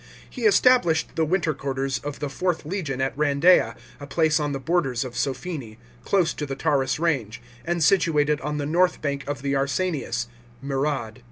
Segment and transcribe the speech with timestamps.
[0.27, 4.59] He established the winter quarters of the IVth legion at Kandeia, a place on the
[4.59, 9.43] borders of Sophene, close to the Taurus range, and situated on the north bank of
[9.43, 10.25] the Arsanias
[10.59, 11.19] (Murad).